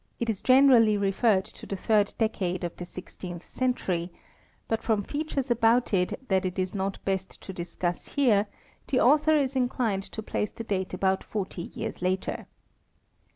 is 0.19 0.41
generally 0.41 0.97
referred 0.97 1.45
to 1.45 1.67
the 1.67 1.75
third 1.75 2.15
decade 2.17 2.63
of 2.63 2.75
the 2.77 2.85
sixteenth 2.85 3.45
century, 3.45 4.11
but 4.67 4.81
from 4.81 5.03
features 5.03 5.51
about 5.51 5.93
it 5.93 6.27
that 6.27 6.43
it 6.43 6.57
is 6.57 6.73
not 6.73 6.97
best 7.05 7.39
to 7.39 7.53
discuss 7.53 8.07
here 8.15 8.47
the 8.87 8.99
author 8.99 9.35
is 9.37 9.55
inclined 9.55 10.01
to 10.01 10.23
place 10.23 10.49
the 10.49 10.63
date 10.63 10.91
about 10.95 11.23
forty 11.23 11.61
years 11.75 12.01
later. 12.01 12.47